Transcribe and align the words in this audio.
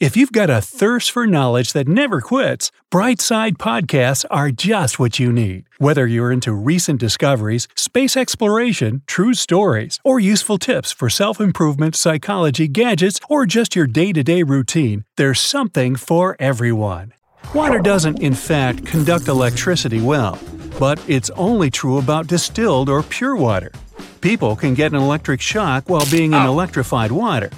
If 0.00 0.16
you've 0.16 0.30
got 0.30 0.48
a 0.48 0.60
thirst 0.60 1.10
for 1.10 1.26
knowledge 1.26 1.72
that 1.72 1.88
never 1.88 2.20
quits, 2.20 2.70
Brightside 2.88 3.54
Podcasts 3.54 4.24
are 4.30 4.52
just 4.52 5.00
what 5.00 5.18
you 5.18 5.32
need. 5.32 5.64
Whether 5.78 6.06
you're 6.06 6.30
into 6.30 6.52
recent 6.52 7.00
discoveries, 7.00 7.66
space 7.74 8.16
exploration, 8.16 9.02
true 9.08 9.34
stories, 9.34 9.98
or 10.04 10.20
useful 10.20 10.56
tips 10.56 10.92
for 10.92 11.10
self 11.10 11.40
improvement, 11.40 11.96
psychology, 11.96 12.68
gadgets, 12.68 13.18
or 13.28 13.44
just 13.44 13.74
your 13.74 13.88
day 13.88 14.12
to 14.12 14.22
day 14.22 14.44
routine, 14.44 15.04
there's 15.16 15.40
something 15.40 15.96
for 15.96 16.36
everyone. 16.38 17.12
Water 17.52 17.80
doesn't, 17.80 18.22
in 18.22 18.34
fact, 18.34 18.86
conduct 18.86 19.26
electricity 19.26 20.00
well, 20.00 20.38
but 20.78 21.02
it's 21.08 21.30
only 21.30 21.72
true 21.72 21.98
about 21.98 22.28
distilled 22.28 22.88
or 22.88 23.02
pure 23.02 23.34
water. 23.34 23.72
People 24.20 24.54
can 24.54 24.74
get 24.74 24.92
an 24.92 25.00
electric 25.00 25.40
shock 25.40 25.90
while 25.90 26.06
being 26.08 26.34
in 26.34 26.42
oh. 26.42 26.52
electrified 26.52 27.10
water. 27.10 27.50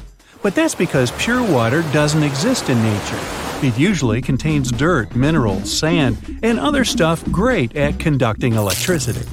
But 0.42 0.54
that's 0.54 0.74
because 0.74 1.12
pure 1.12 1.42
water 1.42 1.82
doesn't 1.92 2.22
exist 2.22 2.70
in 2.70 2.82
nature. 2.82 3.20
It 3.62 3.78
usually 3.78 4.22
contains 4.22 4.72
dirt, 4.72 5.14
minerals, 5.14 5.70
sand, 5.70 6.40
and 6.42 6.58
other 6.58 6.84
stuff 6.84 7.22
great 7.30 7.76
at 7.76 7.98
conducting 7.98 8.54
electricity. 8.54 9.28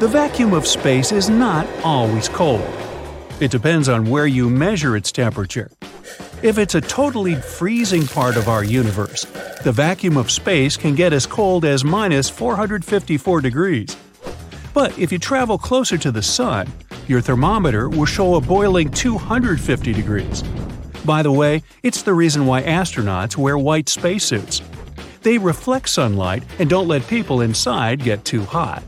The 0.00 0.08
vacuum 0.08 0.52
of 0.52 0.66
space 0.66 1.12
is 1.12 1.30
not 1.30 1.66
always 1.82 2.28
cold. 2.28 2.68
It 3.40 3.50
depends 3.50 3.88
on 3.88 4.10
where 4.10 4.26
you 4.26 4.50
measure 4.50 4.96
its 4.96 5.10
temperature. 5.10 5.70
If 6.42 6.58
it's 6.58 6.74
a 6.74 6.80
totally 6.82 7.36
freezing 7.36 8.06
part 8.06 8.36
of 8.36 8.48
our 8.48 8.64
universe, 8.64 9.24
the 9.62 9.72
vacuum 9.72 10.18
of 10.18 10.30
space 10.30 10.76
can 10.76 10.94
get 10.94 11.14
as 11.14 11.24
cold 11.24 11.64
as 11.64 11.84
minus 11.84 12.28
454 12.28 13.40
degrees. 13.40 13.96
But 14.74 14.98
if 14.98 15.10
you 15.10 15.18
travel 15.18 15.56
closer 15.56 15.96
to 15.96 16.12
the 16.12 16.22
sun, 16.22 16.66
your 17.08 17.20
thermometer 17.20 17.88
will 17.88 18.06
show 18.06 18.34
a 18.34 18.40
boiling 18.40 18.90
250 18.90 19.92
degrees. 19.92 20.42
By 21.04 21.22
the 21.22 21.32
way, 21.32 21.62
it's 21.82 22.02
the 22.02 22.14
reason 22.14 22.46
why 22.46 22.62
astronauts 22.62 23.36
wear 23.36 23.58
white 23.58 23.88
spacesuits. 23.88 24.62
They 25.22 25.38
reflect 25.38 25.88
sunlight 25.88 26.42
and 26.58 26.68
don't 26.68 26.88
let 26.88 27.06
people 27.06 27.40
inside 27.40 28.02
get 28.02 28.24
too 28.24 28.42
hot. 28.42 28.82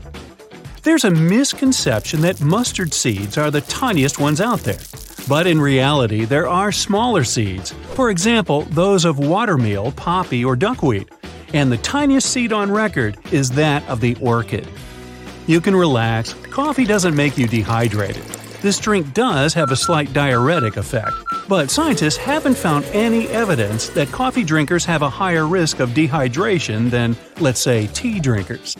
There's 0.83 1.03
a 1.03 1.11
misconception 1.11 2.21
that 2.21 2.41
mustard 2.41 2.93
seeds 2.93 3.37
are 3.37 3.51
the 3.51 3.61
tiniest 3.61 4.19
ones 4.19 4.39
out 4.39 4.61
there. 4.61 4.79
But 5.27 5.45
in 5.45 5.59
reality, 5.59 6.23
there 6.23 6.47
are 6.47 6.71
smaller 6.71 7.25
seeds, 7.25 7.73
for 7.93 8.09
example, 8.09 8.61
those 8.69 9.03
of 9.03 9.17
watermeal, 9.17 9.93
poppy, 9.95 10.45
or 10.45 10.55
duckweed. 10.55 11.09
And 11.53 11.71
the 11.71 11.77
tiniest 11.77 12.29
seed 12.29 12.53
on 12.53 12.71
record 12.71 13.17
is 13.31 13.51
that 13.51 13.85
of 13.89 13.99
the 13.99 14.15
orchid. 14.21 14.67
You 15.47 15.61
can 15.61 15.77
relax, 15.77 16.33
coffee 16.51 16.83
doesn't 16.83 17.15
make 17.15 17.37
you 17.37 17.47
dehydrated. 17.47 18.23
This 18.61 18.77
drink 18.79 19.13
does 19.13 19.53
have 19.53 19.71
a 19.71 19.77
slight 19.77 20.11
diuretic 20.11 20.75
effect, 20.75 21.15
but 21.47 21.71
scientists 21.71 22.17
haven't 22.17 22.57
found 22.57 22.83
any 22.91 23.29
evidence 23.29 23.87
that 23.89 24.11
coffee 24.11 24.43
drinkers 24.43 24.83
have 24.83 25.03
a 25.03 25.09
higher 25.09 25.47
risk 25.47 25.79
of 25.79 25.91
dehydration 25.91 26.89
than, 26.89 27.15
let's 27.39 27.61
say, 27.61 27.87
tea 27.87 28.19
drinkers. 28.19 28.75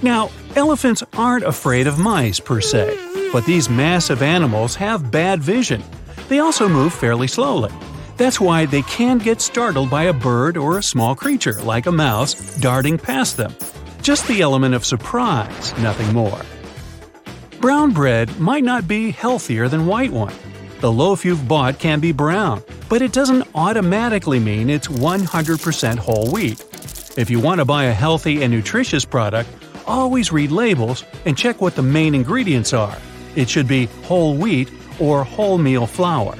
Now, 0.00 0.30
elephants 0.56 1.02
aren't 1.12 1.44
afraid 1.44 1.86
of 1.86 1.98
mice 1.98 2.40
per 2.40 2.62
se, 2.62 3.30
but 3.30 3.44
these 3.44 3.68
massive 3.68 4.22
animals 4.22 4.74
have 4.76 5.10
bad 5.10 5.42
vision. 5.42 5.82
They 6.30 6.38
also 6.38 6.66
move 6.66 6.94
fairly 6.94 7.26
slowly. 7.26 7.70
That's 8.16 8.40
why 8.40 8.64
they 8.64 8.82
can 8.82 9.18
get 9.18 9.42
startled 9.42 9.90
by 9.90 10.04
a 10.04 10.14
bird 10.14 10.56
or 10.56 10.78
a 10.78 10.82
small 10.82 11.14
creature, 11.14 11.60
like 11.60 11.84
a 11.84 11.92
mouse, 11.92 12.56
darting 12.56 12.96
past 12.96 13.36
them. 13.36 13.54
Just 14.02 14.26
the 14.28 14.40
element 14.40 14.74
of 14.74 14.86
surprise, 14.86 15.76
nothing 15.78 16.12
more. 16.14 16.40
Brown 17.60 17.92
bread 17.92 18.40
might 18.40 18.64
not 18.64 18.88
be 18.88 19.10
healthier 19.10 19.68
than 19.68 19.86
white 19.86 20.10
one. 20.10 20.34
The 20.80 20.90
loaf 20.90 21.24
you've 21.24 21.46
bought 21.46 21.78
can 21.78 22.00
be 22.00 22.10
brown, 22.10 22.62
but 22.88 23.02
it 23.02 23.12
doesn't 23.12 23.46
automatically 23.54 24.38
mean 24.38 24.70
it's 24.70 24.88
100% 24.88 25.98
whole 25.98 26.30
wheat. 26.30 26.64
If 27.18 27.28
you 27.28 27.38
want 27.40 27.58
to 27.58 27.66
buy 27.66 27.84
a 27.84 27.92
healthy 27.92 28.42
and 28.42 28.50
nutritious 28.50 29.04
product, 29.04 29.50
always 29.86 30.32
read 30.32 30.50
labels 30.50 31.04
and 31.26 31.36
check 31.36 31.60
what 31.60 31.74
the 31.74 31.82
main 31.82 32.14
ingredients 32.14 32.72
are. 32.72 32.96
It 33.36 33.50
should 33.50 33.68
be 33.68 33.86
whole 34.04 34.34
wheat 34.34 34.70
or 34.98 35.24
wholemeal 35.26 35.86
flour. 35.86 36.36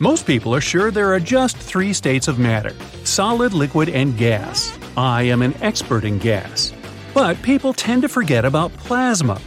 Most 0.00 0.26
people 0.26 0.52
are 0.52 0.60
sure 0.60 0.90
there 0.90 1.14
are 1.14 1.20
just 1.20 1.56
three 1.56 1.92
states 1.92 2.26
of 2.26 2.40
matter 2.40 2.74
solid, 3.04 3.52
liquid, 3.52 3.88
and 3.88 4.18
gas. 4.18 4.76
I 4.96 5.22
am 5.22 5.42
an 5.42 5.54
expert 5.60 6.04
in 6.04 6.18
gas. 6.18 6.72
But 7.12 7.40
people 7.42 7.72
tend 7.72 8.02
to 8.02 8.08
forget 8.08 8.44
about 8.44 8.72
plasma. 8.74 9.40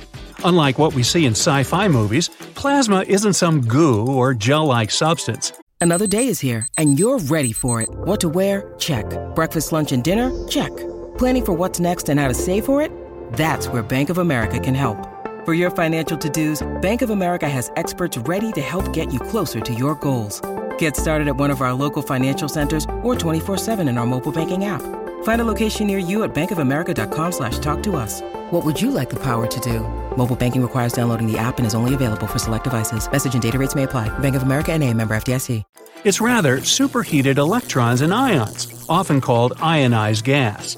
Unlike 0.44 0.78
what 0.78 0.94
we 0.94 1.03
see 1.03 1.25
in 1.25 1.31
sci 1.31 1.63
fi 1.63 1.88
movies, 1.88 2.30
plasma 2.56 3.02
isn't 3.08 3.34
some 3.34 3.62
goo 3.62 4.06
or 4.06 4.34
gel 4.34 4.66
like 4.66 4.91
substance. 4.91 5.53
Another 5.80 6.07
day 6.07 6.28
is 6.28 6.40
here, 6.40 6.68
and 6.78 6.97
you're 7.00 7.19
ready 7.19 7.53
for 7.53 7.81
it. 7.81 7.90
What 7.90 8.19
to 8.22 8.30
wear? 8.30 8.74
Check. 8.80 9.06
Breakfast, 9.36 9.72
lunch, 9.72 9.91
and 9.91 10.03
dinner? 10.03 10.31
Check. 10.47 10.75
Planning 11.18 11.46
for 11.46 11.53
what's 11.53 11.80
next 11.80 12.09
and 12.09 12.19
how 12.19 12.28
to 12.28 12.34
save 12.34 12.66
for 12.66 12.81
it? 12.81 12.91
That's 13.34 13.68
where 13.68 13.84
Bank 13.84 14.09
of 14.09 14.18
America 14.18 14.59
can 14.59 14.74
help. 14.74 14.97
For 15.46 15.53
your 15.53 15.69
financial 15.69 16.18
to 16.18 16.30
dos, 16.30 16.66
Bank 16.81 17.02
of 17.03 17.09
America 17.09 17.47
has 17.47 17.72
experts 17.75 18.18
ready 18.18 18.52
to 18.53 18.62
help 18.62 18.91
get 18.91 19.13
you 19.13 19.19
closer 19.19 19.59
to 19.62 19.74
your 19.74 19.96
goals. 19.96 20.41
Get 20.78 20.96
started 20.96 21.28
at 21.28 21.38
one 21.38 21.52
of 21.52 21.62
our 21.62 21.74
local 21.74 22.02
financial 22.02 22.50
centers 22.50 22.86
or 23.03 23.16
24-7 23.16 23.88
in 23.88 23.97
our 23.97 24.06
mobile 24.06 24.31
banking 24.31 24.66
app. 24.66 24.81
Find 25.28 25.42
a 25.42 25.52
location 25.56 25.88
near 25.88 25.98
you 25.98 26.24
at 26.24 26.34
bankofamerica.com 26.34 27.32
slash 27.34 27.60
talk 27.60 27.84
to 27.84 27.98
us. 27.98 28.22
What 28.50 28.64
would 28.64 28.82
you 28.82 28.92
like 28.92 29.10
the 29.10 29.22
power 29.22 29.46
to 29.46 29.60
do? 29.60 29.82
Mobile 30.16 30.38
banking 30.38 30.62
requires 30.62 30.94
downloading 30.94 31.30
the 31.30 31.38
app 31.38 31.58
and 31.58 31.68
is 31.68 31.76
only 31.76 31.94
available 31.94 32.28
for 32.28 32.40
select 32.40 32.64
devices. 32.64 33.12
Message 33.12 33.34
and 33.34 33.44
data 33.44 33.60
rates 33.60 33.76
may 33.76 33.84
apply. 33.84 34.08
Bank 34.20 34.38
of 34.38 34.44
America 34.44 34.72
and 34.72 34.86
a 34.86 34.94
member 34.94 35.18
FDIC. 35.18 35.66
It's 36.06 36.22
rather 36.22 36.62
superheated 36.62 37.40
electrons 37.40 38.00
and 38.00 38.14
ions, 38.14 38.86
often 38.88 39.20
called 39.20 39.52
ionized 39.58 40.24
gas. 40.24 40.78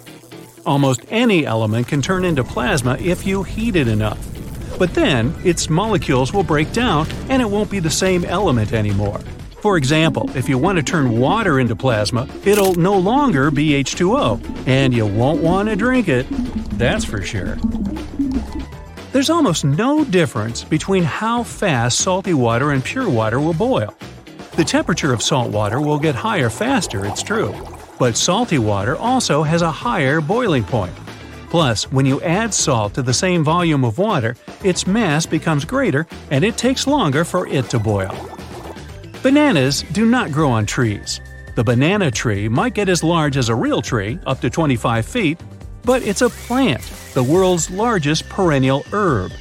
Almost 0.66 1.02
any 1.10 1.46
element 1.46 1.88
can 1.88 2.02
turn 2.02 2.26
into 2.26 2.44
plasma 2.44 2.98
if 2.98 3.28
you 3.28 3.44
heat 3.44 3.76
it 3.76 3.88
enough. 3.88 4.18
But 4.80 4.96
then, 4.96 5.32
its 5.44 5.70
molecules 5.70 6.34
will 6.34 6.42
break 6.42 6.74
down 6.74 7.06
and 7.30 7.40
it 7.40 7.52
won't 7.52 7.70
be 7.70 7.78
the 7.78 7.92
same 7.92 8.26
element 8.26 8.74
anymore. 8.74 9.22
For 9.62 9.76
example, 9.76 10.30
if 10.38 10.48
you 10.48 10.58
want 10.58 10.78
to 10.78 10.84
turn 10.84 11.20
water 11.20 11.60
into 11.60 11.76
plasma, 11.76 12.30
it'll 12.46 12.76
no 12.76 12.98
longer 12.98 13.52
be 13.52 13.72
H2O, 13.72 14.68
and 14.68 14.94
you 14.94 15.06
won't 15.06 15.42
want 15.42 15.68
to 15.68 15.76
drink 15.76 16.08
it. 16.08 16.26
That's 16.78 17.04
for 17.04 17.22
sure. 17.22 17.58
There's 19.12 19.30
almost 19.30 19.66
no 19.66 20.06
difference 20.06 20.64
between 20.64 21.04
how 21.04 21.44
fast 21.44 22.00
salty 22.00 22.34
water 22.34 22.72
and 22.72 22.82
pure 22.84 23.10
water 23.10 23.42
will 23.42 23.54
boil. 23.54 23.94
The 24.56 24.64
temperature 24.64 25.12
of 25.12 25.22
salt 25.22 25.52
water 25.52 25.82
will 25.82 26.00
get 26.00 26.16
higher 26.16 26.50
faster, 26.50 27.06
it's 27.06 27.24
true, 27.24 27.54
but 27.98 28.16
salty 28.16 28.60
water 28.60 28.96
also 28.96 29.44
has 29.44 29.62
a 29.62 29.72
higher 29.72 30.22
boiling 30.22 30.64
point. 30.64 30.96
Plus, 31.50 31.92
when 31.92 32.06
you 32.06 32.22
add 32.22 32.54
salt 32.54 32.94
to 32.94 33.02
the 33.02 33.14
same 33.14 33.44
volume 33.44 33.84
of 33.84 33.98
water, 33.98 34.38
its 34.64 34.88
mass 34.88 35.26
becomes 35.26 35.66
greater 35.66 36.08
and 36.32 36.46
it 36.46 36.56
takes 36.56 36.88
longer 36.88 37.26
for 37.26 37.46
it 37.48 37.70
to 37.72 37.80
boil. 37.80 38.39
Bananas 39.22 39.84
do 39.92 40.06
not 40.06 40.32
grow 40.32 40.50
on 40.50 40.66
trees. 40.66 41.20
The 41.56 41.64
banana 41.64 42.10
tree 42.10 42.48
might 42.48 42.74
get 42.74 42.88
as 42.88 43.04
large 43.04 43.36
as 43.36 43.50
a 43.50 43.56
real 43.56 43.82
tree, 43.82 44.18
up 44.26 44.40
to 44.40 44.50
25 44.50 45.06
feet, 45.06 45.38
but 45.84 46.02
it's 46.04 46.22
a 46.22 46.30
plant, 46.30 46.82
the 47.16 47.24
world's 47.24 47.70
largest 47.70 48.30
perennial 48.30 48.86
herb. 48.94 49.34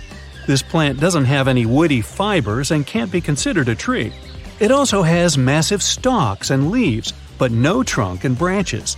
This 0.48 0.62
plant 0.62 0.98
doesn't 0.98 1.26
have 1.26 1.46
any 1.46 1.64
woody 1.64 2.00
fibers 2.00 2.72
and 2.72 2.88
can't 2.88 3.12
be 3.12 3.20
considered 3.20 3.68
a 3.68 3.76
tree. 3.76 4.12
It 4.58 4.72
also 4.72 5.02
has 5.02 5.38
massive 5.38 5.80
stalks 5.80 6.50
and 6.50 6.72
leaves, 6.72 7.12
but 7.38 7.52
no 7.52 7.84
trunk 7.84 8.24
and 8.24 8.36
branches. 8.36 8.96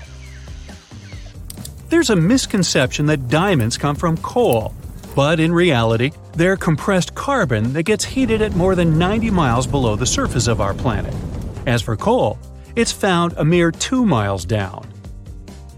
There's 1.91 2.09
a 2.09 2.17
misconception 2.17 3.05
that 3.07 3.29
diamonds 3.29 3.77
come 3.77 3.97
from 3.97 4.17
coal, 4.17 4.73
but 5.15 5.41
in 5.41 5.53
reality, 5.53 6.13
they're 6.35 6.57
compressed 6.57 7.15
carbon 7.15 7.73
that 7.73 7.83
gets 7.83 8.05
heated 8.05 8.43
at 8.43 8.55
more 8.55 8.75
than 8.75 8.99
90 8.99 9.31
miles 9.31 9.67
below 9.67 9.97
the 9.97 10.07
surface 10.07 10.47
of 10.47 10.61
our 10.61 10.75
planet. 10.75 11.15
As 11.67 11.83
for 11.83 11.97
coal, 11.97 12.39
it's 12.77 12.93
found 12.93 13.35
a 13.37 13.45
mere 13.45 13.71
2 13.71 14.07
miles 14.07 14.45
down. 14.45 14.87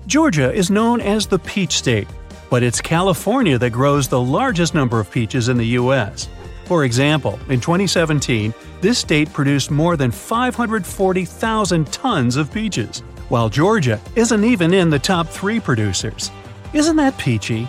Georgia 0.07 0.53
is 0.53 0.71
known 0.71 1.01
as 1.01 1.27
the 1.27 1.39
Peach 1.39 1.73
State, 1.73 2.09
but 2.51 2.63
it's 2.63 2.81
California 2.81 3.57
that 3.57 3.71
grows 3.71 4.09
the 4.09 4.21
largest 4.21 4.75
number 4.75 5.01
of 5.01 5.11
peaches 5.11 5.49
in 5.49 5.57
the 5.57 5.69
U.S. 5.69 6.29
For 6.67 6.85
example, 6.85 7.39
in 7.49 7.61
2017, 7.61 8.53
this 8.81 8.99
state 8.99 9.33
produced 9.33 9.71
more 9.71 9.97
than 9.97 10.11
540,000 10.11 11.93
tons 11.93 12.37
of 12.37 12.53
peaches, 12.53 13.01
while 13.29 13.49
Georgia 13.49 14.01
isn't 14.17 14.45
even 14.45 14.75
in 14.75 14.91
the 14.91 14.99
top 14.99 15.29
three 15.29 15.61
producers. 15.61 16.31
Isn't 16.75 16.97
that 16.97 17.17
peachy? 17.17 17.69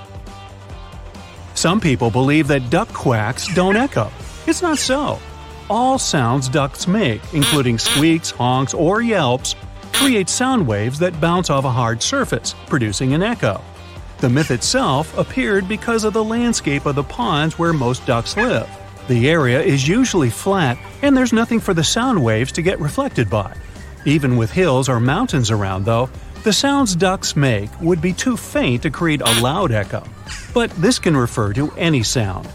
Some 1.55 1.79
people 1.79 2.09
believe 2.09 2.47
that 2.47 2.69
duck 2.69 2.89
quacks 2.89 3.53
don't 3.53 3.75
echo. 3.75 4.11
It's 4.47 4.61
not 4.61 4.77
so. 4.77 5.19
All 5.69 5.97
sounds 5.97 6.49
ducks 6.49 6.87
make, 6.87 7.21
including 7.33 7.79
squeaks, 7.79 8.31
honks, 8.31 8.73
or 8.73 9.01
yelps, 9.01 9.55
create 9.93 10.27
sound 10.29 10.67
waves 10.67 10.99
that 10.99 11.19
bounce 11.21 11.49
off 11.49 11.65
a 11.65 11.69
hard 11.71 12.01
surface, 12.01 12.53
producing 12.67 13.13
an 13.13 13.23
echo. 13.23 13.61
The 14.19 14.29
myth 14.29 14.51
itself 14.51 15.17
appeared 15.17 15.67
because 15.67 16.03
of 16.03 16.13
the 16.13 16.23
landscape 16.23 16.85
of 16.85 16.95
the 16.95 17.03
ponds 17.03 17.59
where 17.59 17.73
most 17.73 18.05
ducks 18.05 18.35
live. 18.35 18.69
The 19.07 19.29
area 19.29 19.61
is 19.61 19.87
usually 19.87 20.29
flat, 20.29 20.77
and 21.01 21.15
there's 21.15 21.33
nothing 21.33 21.59
for 21.59 21.73
the 21.73 21.83
sound 21.83 22.23
waves 22.23 22.51
to 22.53 22.61
get 22.61 22.79
reflected 22.79 23.29
by. 23.29 23.53
Even 24.05 24.37
with 24.37 24.51
hills 24.51 24.89
or 24.89 24.99
mountains 24.99 25.51
around, 25.51 25.85
though, 25.85 26.09
the 26.43 26.51
sounds 26.53 26.95
ducks 26.95 27.37
make 27.37 27.69
would 27.79 28.01
be 28.01 28.11
too 28.11 28.35
faint 28.35 28.83
to 28.83 28.89
create 28.89 29.21
a 29.21 29.41
loud 29.41 29.71
echo. 29.71 30.03
But 30.53 30.69
this 30.71 30.99
can 30.99 31.15
refer 31.15 31.53
to 31.53 31.71
any 31.77 32.03
sound. 32.03 32.49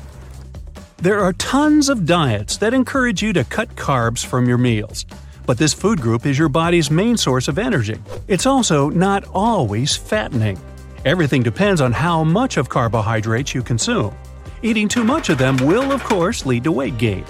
There 0.98 1.20
are 1.20 1.32
tons 1.34 1.88
of 1.88 2.04
diets 2.04 2.58
that 2.58 2.74
encourage 2.74 3.22
you 3.22 3.32
to 3.32 3.44
cut 3.44 3.74
carbs 3.76 4.24
from 4.24 4.46
your 4.46 4.58
meals. 4.58 5.06
But 5.46 5.56
this 5.56 5.72
food 5.72 6.02
group 6.02 6.26
is 6.26 6.38
your 6.38 6.50
body's 6.50 6.90
main 6.90 7.16
source 7.16 7.48
of 7.48 7.58
energy. 7.58 7.96
It's 8.26 8.44
also 8.44 8.90
not 8.90 9.24
always 9.32 9.96
fattening. 9.96 10.60
Everything 11.06 11.42
depends 11.42 11.80
on 11.80 11.92
how 11.92 12.24
much 12.24 12.58
of 12.58 12.68
carbohydrates 12.68 13.54
you 13.54 13.62
consume. 13.62 14.14
Eating 14.60 14.88
too 14.88 15.04
much 15.04 15.30
of 15.30 15.38
them 15.38 15.56
will, 15.56 15.92
of 15.92 16.04
course, 16.04 16.44
lead 16.44 16.64
to 16.64 16.72
weight 16.72 16.98
gain. 16.98 17.24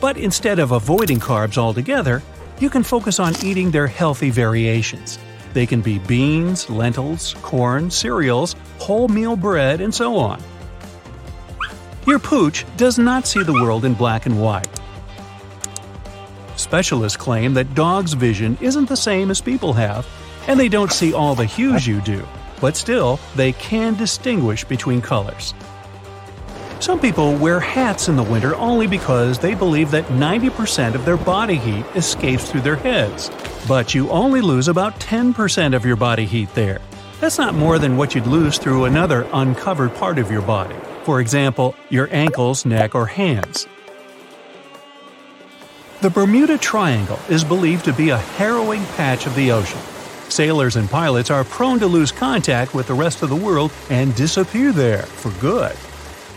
But 0.00 0.18
instead 0.18 0.58
of 0.58 0.72
avoiding 0.72 1.20
carbs 1.20 1.56
altogether, 1.56 2.20
you 2.58 2.68
can 2.68 2.82
focus 2.82 3.18
on 3.18 3.34
eating 3.42 3.70
their 3.70 3.86
healthy 3.86 4.28
variations. 4.28 5.18
They 5.52 5.66
can 5.66 5.82
be 5.82 5.98
beans, 5.98 6.70
lentils, 6.70 7.34
corn, 7.42 7.90
cereals, 7.90 8.56
wholemeal 8.78 9.40
bread, 9.40 9.80
and 9.80 9.94
so 9.94 10.16
on. 10.16 10.42
Your 12.06 12.18
pooch 12.18 12.64
does 12.76 12.98
not 12.98 13.26
see 13.26 13.42
the 13.42 13.52
world 13.52 13.84
in 13.84 13.94
black 13.94 14.26
and 14.26 14.40
white. 14.40 14.68
Specialists 16.56 17.16
claim 17.16 17.54
that 17.54 17.74
dogs' 17.74 18.12
vision 18.12 18.58
isn't 18.60 18.88
the 18.88 18.96
same 18.96 19.30
as 19.30 19.40
people 19.40 19.72
have, 19.72 20.06
and 20.46 20.58
they 20.58 20.68
don't 20.68 20.92
see 20.92 21.12
all 21.12 21.34
the 21.34 21.44
hues 21.44 21.86
you 21.86 22.00
do, 22.00 22.26
but 22.60 22.76
still, 22.76 23.20
they 23.36 23.52
can 23.52 23.94
distinguish 23.94 24.64
between 24.64 25.00
colors. 25.00 25.54
Some 26.82 26.98
people 26.98 27.36
wear 27.36 27.60
hats 27.60 28.08
in 28.08 28.16
the 28.16 28.24
winter 28.24 28.56
only 28.56 28.88
because 28.88 29.38
they 29.38 29.54
believe 29.54 29.92
that 29.92 30.04
90% 30.06 30.96
of 30.96 31.04
their 31.04 31.16
body 31.16 31.54
heat 31.54 31.86
escapes 31.94 32.50
through 32.50 32.62
their 32.62 32.74
heads. 32.74 33.30
But 33.68 33.94
you 33.94 34.10
only 34.10 34.40
lose 34.40 34.66
about 34.66 34.98
10% 34.98 35.76
of 35.76 35.86
your 35.86 35.94
body 35.94 36.24
heat 36.24 36.52
there. 36.56 36.80
That's 37.20 37.38
not 37.38 37.54
more 37.54 37.78
than 37.78 37.96
what 37.96 38.16
you'd 38.16 38.26
lose 38.26 38.58
through 38.58 38.86
another 38.86 39.28
uncovered 39.32 39.94
part 39.94 40.18
of 40.18 40.28
your 40.28 40.42
body. 40.42 40.74
For 41.04 41.20
example, 41.20 41.76
your 41.88 42.08
ankles, 42.10 42.66
neck, 42.66 42.96
or 42.96 43.06
hands. 43.06 43.68
The 46.00 46.10
Bermuda 46.10 46.58
Triangle 46.58 47.20
is 47.28 47.44
believed 47.44 47.84
to 47.84 47.92
be 47.92 48.08
a 48.08 48.18
harrowing 48.18 48.84
patch 48.96 49.24
of 49.26 49.36
the 49.36 49.52
ocean. 49.52 49.78
Sailors 50.28 50.74
and 50.74 50.90
pilots 50.90 51.30
are 51.30 51.44
prone 51.44 51.78
to 51.78 51.86
lose 51.86 52.10
contact 52.10 52.74
with 52.74 52.88
the 52.88 52.94
rest 52.94 53.22
of 53.22 53.28
the 53.28 53.36
world 53.36 53.70
and 53.88 54.12
disappear 54.16 54.72
there 54.72 55.04
for 55.04 55.30
good. 55.40 55.76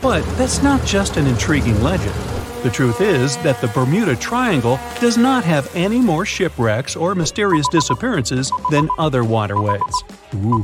But 0.01 0.24
that's 0.38 0.62
not 0.62 0.86
just 0.86 1.18
an 1.18 1.27
intriguing 1.27 1.81
legend. 1.81 2.15
The 2.63 2.71
truth 2.71 3.00
is 3.00 3.38
that 3.38 3.62
the 3.62 3.68
Bermuda 3.68 4.15
Triangle 4.15 4.80
does 5.00 5.18
not 5.18 5.44
have 5.44 5.69
any 5.75 6.00
more 6.00 6.25
shipwrecks 6.25 6.95
or 6.95 7.13
mysterious 7.13 7.68
disappearances 7.68 8.51
than 8.71 8.89
other 8.97 9.24
waterways. 9.24 10.03
Ooh. 10.33 10.63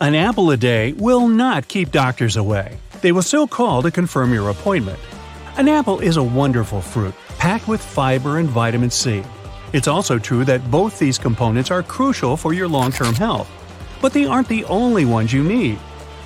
An 0.00 0.14
apple 0.14 0.50
a 0.50 0.56
day 0.56 0.94
will 0.94 1.28
not 1.28 1.68
keep 1.68 1.92
doctors 1.92 2.36
away. 2.36 2.78
They 3.02 3.12
will 3.12 3.22
still 3.22 3.46
call 3.46 3.82
to 3.82 3.90
confirm 3.90 4.32
your 4.32 4.48
appointment. 4.48 4.98
An 5.58 5.68
apple 5.68 6.00
is 6.00 6.16
a 6.16 6.22
wonderful 6.22 6.80
fruit, 6.80 7.14
packed 7.38 7.68
with 7.68 7.82
fiber 7.82 8.38
and 8.38 8.48
vitamin 8.48 8.90
C. 8.90 9.22
It's 9.72 9.88
also 9.88 10.18
true 10.18 10.44
that 10.46 10.70
both 10.70 10.98
these 10.98 11.18
components 11.18 11.70
are 11.70 11.82
crucial 11.82 12.36
for 12.36 12.54
your 12.54 12.68
long 12.68 12.90
term 12.90 13.14
health. 13.14 13.50
But 14.00 14.12
they 14.12 14.24
aren't 14.24 14.48
the 14.48 14.64
only 14.64 15.04
ones 15.04 15.32
you 15.32 15.44
need. 15.44 15.78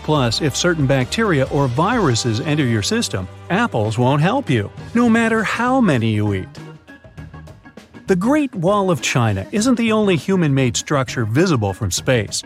Plus, 0.07 0.41
if 0.41 0.55
certain 0.55 0.87
bacteria 0.87 1.47
or 1.47 1.67
viruses 1.67 2.39
enter 2.39 2.65
your 2.65 2.81
system, 2.81 3.27
apples 3.51 3.99
won't 3.99 4.23
help 4.23 4.49
you, 4.49 4.71
no 4.95 5.09
matter 5.09 5.43
how 5.43 5.81
many 5.81 6.13
you 6.15 6.33
eat. 6.33 6.49
The 8.07 8.15
Great 8.15 8.55
Wall 8.55 8.89
of 8.89 9.03
China 9.03 9.45
isn't 9.51 9.75
the 9.75 9.91
only 9.91 10.15
human 10.15 10.55
made 10.55 10.77
structure 10.77 11.25
visible 11.25 11.73
from 11.73 11.91
space. 11.91 12.45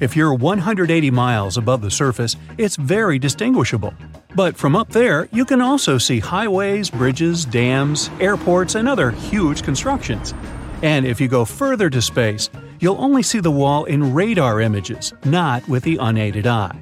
If 0.00 0.16
you're 0.16 0.32
180 0.32 1.10
miles 1.10 1.58
above 1.58 1.82
the 1.82 1.90
surface, 1.90 2.34
it's 2.56 2.76
very 2.76 3.18
distinguishable. 3.18 3.92
But 4.34 4.56
from 4.56 4.74
up 4.74 4.88
there, 4.88 5.28
you 5.32 5.44
can 5.44 5.60
also 5.60 5.98
see 5.98 6.18
highways, 6.18 6.88
bridges, 6.88 7.44
dams, 7.44 8.08
airports, 8.20 8.74
and 8.74 8.88
other 8.88 9.10
huge 9.10 9.62
constructions. 9.62 10.32
And 10.80 11.04
if 11.04 11.20
you 11.20 11.28
go 11.28 11.44
further 11.44 11.90
to 11.90 12.00
space, 12.00 12.48
you'll 12.80 12.98
only 12.98 13.22
see 13.22 13.40
the 13.40 13.50
wall 13.50 13.84
in 13.84 14.14
radar 14.14 14.62
images, 14.62 15.12
not 15.26 15.68
with 15.68 15.82
the 15.82 15.98
unaided 15.98 16.46
eye. 16.46 16.74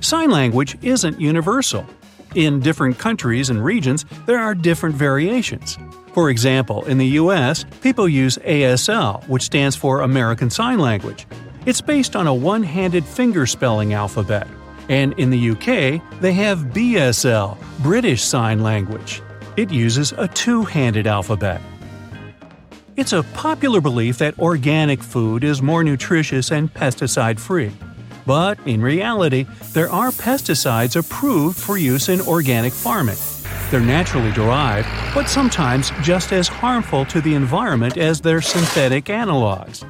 Sign 0.00 0.30
language 0.30 0.76
isn't 0.82 1.20
universal. 1.20 1.86
In 2.34 2.60
different 2.60 2.98
countries 2.98 3.50
and 3.50 3.62
regions, 3.62 4.04
there 4.26 4.38
are 4.38 4.54
different 4.54 4.94
variations. 4.94 5.78
For 6.14 6.30
example, 6.30 6.84
in 6.86 6.98
the 6.98 7.06
US, 7.20 7.64
people 7.82 8.08
use 8.08 8.38
ASL, 8.38 9.26
which 9.28 9.42
stands 9.42 9.76
for 9.76 10.00
American 10.00 10.50
Sign 10.50 10.78
Language, 10.78 11.26
it's 11.66 11.82
based 11.82 12.16
on 12.16 12.26
a 12.26 12.34
one 12.34 12.62
handed 12.62 13.04
finger 13.04 13.46
spelling 13.46 13.92
alphabet. 13.92 14.48
And 14.88 15.12
in 15.18 15.30
the 15.30 15.50
UK, 15.50 16.02
they 16.20 16.32
have 16.32 16.72
BSL, 16.72 17.58
British 17.82 18.22
Sign 18.22 18.62
Language. 18.62 19.22
It 19.56 19.70
uses 19.70 20.12
a 20.12 20.26
two 20.28 20.64
handed 20.64 21.06
alphabet. 21.06 21.60
It's 22.96 23.12
a 23.12 23.22
popular 23.34 23.80
belief 23.80 24.18
that 24.18 24.38
organic 24.38 25.02
food 25.02 25.44
is 25.44 25.62
more 25.62 25.84
nutritious 25.84 26.50
and 26.50 26.72
pesticide 26.72 27.38
free. 27.38 27.72
But 28.30 28.60
in 28.64 28.80
reality, 28.80 29.44
there 29.72 29.90
are 29.90 30.12
pesticides 30.12 30.94
approved 30.94 31.58
for 31.58 31.76
use 31.76 32.08
in 32.08 32.20
organic 32.20 32.72
farming. 32.72 33.16
They're 33.72 33.80
naturally 33.80 34.30
derived, 34.30 34.86
but 35.12 35.28
sometimes 35.28 35.90
just 36.00 36.32
as 36.32 36.46
harmful 36.46 37.04
to 37.06 37.20
the 37.20 37.34
environment 37.34 37.96
as 37.96 38.20
their 38.20 38.40
synthetic 38.40 39.06
analogs. 39.06 39.84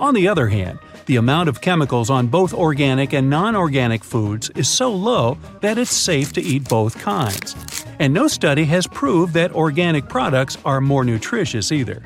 On 0.00 0.12
the 0.12 0.26
other 0.26 0.48
hand, 0.48 0.80
the 1.06 1.14
amount 1.14 1.48
of 1.48 1.60
chemicals 1.60 2.10
on 2.10 2.26
both 2.26 2.52
organic 2.52 3.12
and 3.12 3.30
non 3.30 3.54
organic 3.54 4.02
foods 4.02 4.50
is 4.56 4.66
so 4.66 4.92
low 4.92 5.38
that 5.60 5.78
it's 5.78 5.94
safe 5.94 6.32
to 6.32 6.42
eat 6.42 6.68
both 6.68 6.98
kinds. 6.98 7.54
And 8.00 8.12
no 8.12 8.26
study 8.26 8.64
has 8.64 8.88
proved 8.88 9.34
that 9.34 9.52
organic 9.52 10.08
products 10.08 10.58
are 10.64 10.80
more 10.80 11.04
nutritious 11.04 11.70
either. 11.70 12.02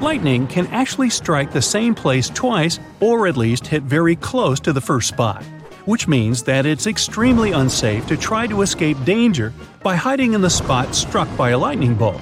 Lightning 0.00 0.46
can 0.46 0.66
actually 0.68 1.10
strike 1.10 1.52
the 1.52 1.60
same 1.60 1.94
place 1.94 2.30
twice 2.30 2.80
or 3.00 3.26
at 3.26 3.36
least 3.36 3.66
hit 3.66 3.82
very 3.82 4.16
close 4.16 4.58
to 4.60 4.72
the 4.72 4.80
first 4.80 5.08
spot, 5.08 5.44
which 5.84 6.08
means 6.08 6.42
that 6.44 6.64
it's 6.64 6.86
extremely 6.86 7.52
unsafe 7.52 8.06
to 8.06 8.16
try 8.16 8.46
to 8.46 8.62
escape 8.62 8.96
danger 9.04 9.52
by 9.82 9.96
hiding 9.96 10.32
in 10.32 10.40
the 10.40 10.48
spot 10.48 10.94
struck 10.94 11.28
by 11.36 11.50
a 11.50 11.58
lightning 11.58 11.94
bolt. 11.94 12.20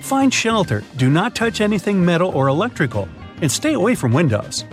Find 0.00 0.34
shelter, 0.34 0.82
do 0.96 1.08
not 1.08 1.36
touch 1.36 1.60
anything 1.60 2.04
metal 2.04 2.30
or 2.30 2.48
electrical, 2.48 3.08
and 3.40 3.50
stay 3.50 3.74
away 3.74 3.94
from 3.94 4.12
windows. 4.12 4.64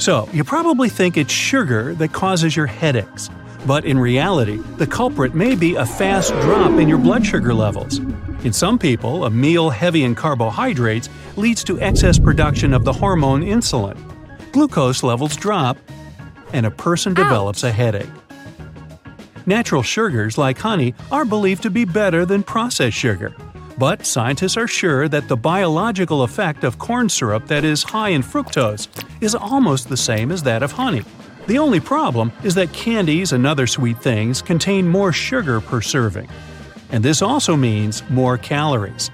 So, 0.00 0.28
you 0.32 0.42
probably 0.42 0.88
think 0.88 1.16
it's 1.16 1.32
sugar 1.32 1.94
that 1.94 2.12
causes 2.12 2.56
your 2.56 2.66
headaches. 2.66 3.30
But 3.64 3.84
in 3.84 3.98
reality, 3.98 4.56
the 4.76 4.86
culprit 4.88 5.36
may 5.36 5.54
be 5.54 5.76
a 5.76 5.86
fast 5.86 6.32
drop 6.40 6.80
in 6.80 6.88
your 6.88 6.98
blood 6.98 7.24
sugar 7.24 7.54
levels. 7.54 8.00
In 8.44 8.52
some 8.52 8.78
people, 8.78 9.24
a 9.24 9.30
meal 9.30 9.68
heavy 9.68 10.04
in 10.04 10.14
carbohydrates 10.14 11.08
leads 11.36 11.64
to 11.64 11.80
excess 11.80 12.20
production 12.20 12.72
of 12.72 12.84
the 12.84 12.92
hormone 12.92 13.42
insulin. 13.42 13.98
Glucose 14.52 15.02
levels 15.02 15.36
drop, 15.36 15.76
and 16.52 16.64
a 16.64 16.70
person 16.70 17.14
develops 17.14 17.64
a 17.64 17.72
headache. 17.72 18.08
Natural 19.44 19.82
sugars 19.82 20.38
like 20.38 20.58
honey 20.58 20.94
are 21.10 21.24
believed 21.24 21.62
to 21.62 21.70
be 21.70 21.84
better 21.84 22.24
than 22.24 22.44
processed 22.44 22.96
sugar. 22.96 23.34
But 23.76 24.06
scientists 24.06 24.56
are 24.56 24.68
sure 24.68 25.08
that 25.08 25.26
the 25.26 25.36
biological 25.36 26.22
effect 26.22 26.62
of 26.62 26.78
corn 26.78 27.08
syrup 27.08 27.46
that 27.48 27.64
is 27.64 27.82
high 27.82 28.10
in 28.10 28.22
fructose 28.22 28.88
is 29.20 29.34
almost 29.34 29.88
the 29.88 29.96
same 29.96 30.30
as 30.30 30.44
that 30.44 30.62
of 30.62 30.72
honey. 30.72 31.02
The 31.48 31.58
only 31.58 31.80
problem 31.80 32.30
is 32.44 32.54
that 32.54 32.72
candies 32.72 33.32
and 33.32 33.46
other 33.46 33.66
sweet 33.66 33.98
things 33.98 34.42
contain 34.42 34.86
more 34.86 35.12
sugar 35.12 35.60
per 35.60 35.80
serving. 35.80 36.28
And 36.90 37.04
this 37.04 37.22
also 37.22 37.56
means 37.56 38.02
more 38.10 38.38
calories. 38.38 39.10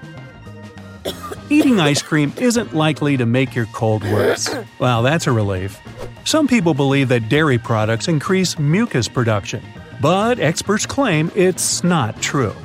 Eating 1.49 1.79
ice 1.79 2.01
cream 2.01 2.33
isn't 2.37 2.73
likely 2.73 3.17
to 3.17 3.25
make 3.25 3.53
your 3.53 3.67
cold 3.67 4.03
worse. 4.03 4.49
Well, 4.79 5.03
that's 5.03 5.27
a 5.27 5.31
relief. 5.31 5.79
Some 6.23 6.47
people 6.47 6.73
believe 6.73 7.09
that 7.09 7.29
dairy 7.29 7.59
products 7.59 8.07
increase 8.07 8.57
mucus 8.57 9.07
production. 9.07 9.63
But 10.01 10.39
experts 10.39 10.85
claim 10.85 11.31
it's 11.35 11.83
not 11.83 12.21
true. 12.21 12.55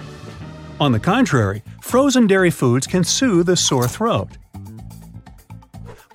On 0.80 0.92
the 0.92 1.00
contrary, 1.00 1.62
frozen 1.82 2.26
dairy 2.26 2.50
foods 2.50 2.86
can 2.86 3.04
soothe 3.04 3.48
a 3.50 3.56
sore 3.56 3.86
throat. 3.86 4.28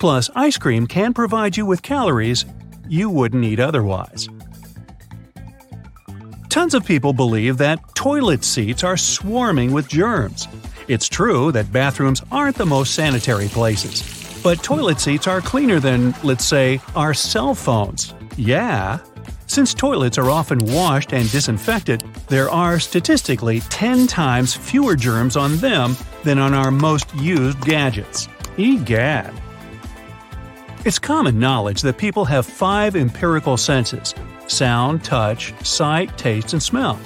Plus, 0.00 0.28
ice 0.34 0.58
cream 0.58 0.86
can 0.86 1.14
provide 1.14 1.56
you 1.56 1.64
with 1.64 1.82
calories 1.82 2.44
you 2.88 3.08
wouldn't 3.08 3.44
eat 3.44 3.60
otherwise. 3.60 4.28
Tons 6.56 6.72
of 6.72 6.86
people 6.86 7.12
believe 7.12 7.58
that 7.58 7.94
toilet 7.94 8.42
seats 8.42 8.82
are 8.82 8.96
swarming 8.96 9.72
with 9.72 9.88
germs. 9.88 10.48
It's 10.88 11.06
true 11.06 11.52
that 11.52 11.70
bathrooms 11.70 12.22
aren't 12.32 12.56
the 12.56 12.64
most 12.64 12.94
sanitary 12.94 13.48
places, 13.48 14.02
but 14.42 14.62
toilet 14.62 14.98
seats 14.98 15.26
are 15.26 15.42
cleaner 15.42 15.80
than, 15.80 16.14
let's 16.24 16.46
say, 16.46 16.80
our 16.94 17.12
cell 17.12 17.54
phones. 17.54 18.14
Yeah. 18.38 19.00
Since 19.46 19.74
toilets 19.74 20.16
are 20.16 20.30
often 20.30 20.58
washed 20.60 21.12
and 21.12 21.30
disinfected, 21.30 22.02
there 22.28 22.48
are 22.48 22.78
statistically 22.78 23.60
10 23.60 24.06
times 24.06 24.56
fewer 24.56 24.96
germs 24.96 25.36
on 25.36 25.58
them 25.58 25.94
than 26.24 26.38
on 26.38 26.54
our 26.54 26.70
most 26.70 27.14
used 27.16 27.60
gadgets. 27.66 28.28
Egad. 28.56 29.30
It's 30.86 30.98
common 30.98 31.38
knowledge 31.38 31.82
that 31.82 31.98
people 31.98 32.24
have 32.24 32.46
five 32.46 32.96
empirical 32.96 33.58
senses 33.58 34.14
sound, 34.46 35.04
touch, 35.04 35.54
sight, 35.64 36.16
taste, 36.18 36.52
and 36.52 36.62
smell. 36.62 36.98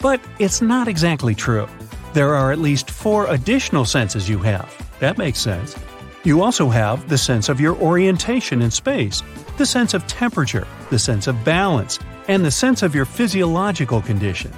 But 0.00 0.20
it's 0.38 0.60
not 0.60 0.88
exactly 0.88 1.34
true. 1.34 1.68
There 2.12 2.34
are 2.34 2.52
at 2.52 2.58
least 2.58 2.90
four 2.90 3.26
additional 3.28 3.84
senses 3.84 4.28
you 4.28 4.38
have. 4.38 4.72
That 5.00 5.18
makes 5.18 5.38
sense. 5.38 5.76
You 6.24 6.42
also 6.42 6.68
have 6.68 7.08
the 7.08 7.18
sense 7.18 7.48
of 7.48 7.60
your 7.60 7.76
orientation 7.76 8.62
in 8.62 8.70
space, 8.70 9.22
the 9.58 9.66
sense 9.66 9.94
of 9.94 10.06
temperature, 10.06 10.66
the 10.90 10.98
sense 10.98 11.26
of 11.26 11.44
balance, 11.44 11.98
and 12.28 12.44
the 12.44 12.50
sense 12.50 12.82
of 12.82 12.94
your 12.94 13.04
physiological 13.04 14.00
condition. 14.00 14.50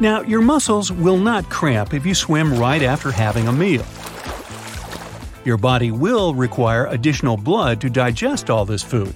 Now, 0.00 0.22
your 0.22 0.40
muscles 0.40 0.90
will 0.90 1.18
not 1.18 1.48
cramp 1.50 1.94
if 1.94 2.04
you 2.04 2.14
swim 2.14 2.58
right 2.58 2.82
after 2.82 3.12
having 3.12 3.46
a 3.46 3.52
meal. 3.52 3.84
Your 5.44 5.56
body 5.56 5.92
will 5.92 6.34
require 6.34 6.86
additional 6.86 7.36
blood 7.36 7.80
to 7.82 7.90
digest 7.90 8.50
all 8.50 8.64
this 8.64 8.82
food, 8.82 9.14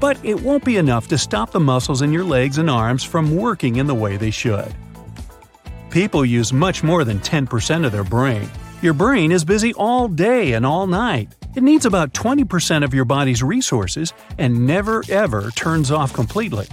but 0.00 0.18
it 0.24 0.40
won't 0.40 0.64
be 0.64 0.78
enough 0.78 1.08
to 1.08 1.18
stop 1.18 1.50
the 1.50 1.60
muscles 1.60 2.02
in 2.02 2.12
your 2.12 2.24
legs 2.24 2.58
and 2.58 2.70
arms 2.70 3.04
from 3.04 3.36
working 3.36 3.76
in 3.76 3.86
the 3.86 3.94
way 3.94 4.16
they 4.16 4.30
should. 4.30 4.74
People 5.90 6.24
use 6.24 6.52
much 6.52 6.82
more 6.82 7.04
than 7.04 7.18
10% 7.20 7.84
of 7.84 7.92
their 7.92 8.04
brain. 8.04 8.48
Your 8.80 8.94
brain 8.94 9.30
is 9.30 9.44
busy 9.44 9.74
all 9.74 10.08
day 10.08 10.54
and 10.54 10.64
all 10.64 10.86
night. 10.86 11.34
It 11.54 11.62
needs 11.62 11.84
about 11.84 12.14
20% 12.14 12.84
of 12.84 12.94
your 12.94 13.04
body's 13.04 13.42
resources 13.42 14.12
and 14.38 14.66
never 14.66 15.04
ever 15.10 15.50
turns 15.50 15.90
off 15.90 16.12
completely. 16.12 16.66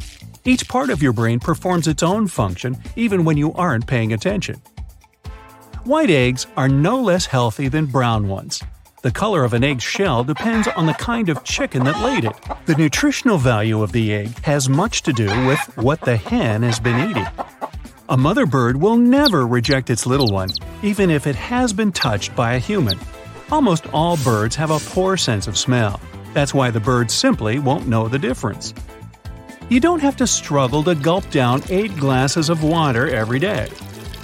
Each 0.45 0.67
part 0.67 0.89
of 0.89 1.03
your 1.03 1.13
brain 1.13 1.39
performs 1.39 1.87
its 1.87 2.03
own 2.03 2.27
function 2.27 2.77
even 2.95 3.25
when 3.25 3.35
you 3.35 3.53
aren't 3.53 3.87
paying 3.87 4.13
attention. 4.13 4.61
White 5.83 6.09
eggs 6.09 6.47
are 6.55 6.69
no 6.69 7.01
less 7.01 7.25
healthy 7.25 7.67
than 7.67 7.87
brown 7.87 8.27
ones. 8.27 8.61
The 9.03 9.11
color 9.11 9.43
of 9.43 9.53
an 9.53 9.63
egg's 9.63 9.83
shell 9.83 10.23
depends 10.23 10.67
on 10.69 10.87
the 10.87 10.93
kind 10.93 11.29
of 11.29 11.43
chicken 11.43 11.83
that 11.83 12.01
laid 12.01 12.25
it. 12.25 12.33
The 12.65 12.73
nutritional 12.73 13.37
value 13.37 13.83
of 13.83 13.91
the 13.91 14.11
egg 14.11 14.43
has 14.43 14.69
much 14.69 15.03
to 15.03 15.13
do 15.13 15.27
with 15.45 15.59
what 15.77 16.01
the 16.01 16.17
hen 16.17 16.63
has 16.63 16.79
been 16.79 17.11
eating. 17.11 17.27
A 18.09 18.17
mother 18.17 18.47
bird 18.47 18.77
will 18.77 18.97
never 18.97 19.45
reject 19.45 19.91
its 19.91 20.07
little 20.07 20.31
one, 20.31 20.49
even 20.81 21.11
if 21.11 21.27
it 21.27 21.35
has 21.35 21.73
been 21.73 21.91
touched 21.91 22.35
by 22.35 22.53
a 22.53 22.59
human. 22.59 22.97
Almost 23.51 23.85
all 23.93 24.17
birds 24.17 24.55
have 24.55 24.71
a 24.71 24.79
poor 24.79 25.15
sense 25.15 25.45
of 25.45 25.59
smell. 25.59 26.01
That's 26.33 26.55
why 26.55 26.71
the 26.71 26.79
bird 26.79 27.11
simply 27.11 27.59
won't 27.59 27.87
know 27.87 28.07
the 28.07 28.17
difference. 28.17 28.73
You 29.69 29.79
don't 29.79 30.01
have 30.01 30.17
to 30.17 30.25
struggle 30.25 30.81
to 30.83 30.95
gulp 30.95 31.29
down 31.29 31.61
8 31.69 31.95
glasses 31.97 32.49
of 32.49 32.63
water 32.63 33.07
every 33.07 33.37
day. 33.37 33.69